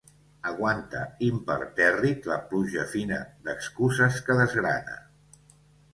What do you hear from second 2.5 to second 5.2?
pluja fina d'excuses que desgrana.